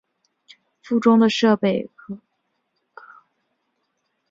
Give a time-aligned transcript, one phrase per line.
[0.81, 3.27] 附中的设施和设备取得了长足的发展。